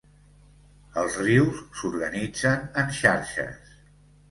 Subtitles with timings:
[1.01, 3.73] Els rius s'organitzen en xarxes.